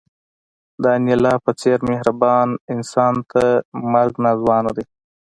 [0.81, 3.43] د انیلا په څېر مهربان انسان ته
[3.93, 4.85] مرګ ناځوانه دی